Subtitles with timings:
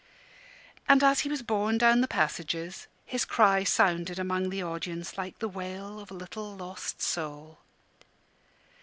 [0.89, 5.37] And as he was borne down the passages his cry sounded among the audience like
[5.37, 7.59] the wail of a little lost soul.